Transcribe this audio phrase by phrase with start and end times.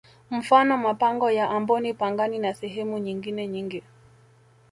[0.31, 3.83] Mfano mapango ya amboni pangani na sehemu nyingine nyingi